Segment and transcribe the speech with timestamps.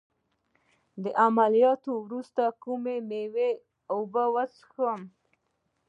[1.03, 3.51] د عملیات وروسته د کومې میوې
[3.93, 5.01] اوبه وڅښم؟